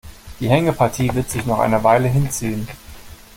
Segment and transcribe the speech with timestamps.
[0.39, 2.67] Die Hängepartie wird sich noch eine Weile hinziehen.